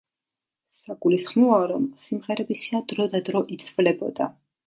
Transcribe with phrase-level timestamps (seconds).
[0.83, 4.31] საგულისხმოა, რომ სიმღერების სია დრო და დრო იცვლებოდა.